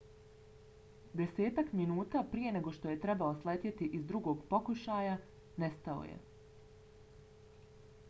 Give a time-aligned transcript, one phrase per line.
[1.19, 5.17] desetak minuta prije nego što je trebao sletjeti iz drugog pokušaja
[5.67, 6.19] nestao je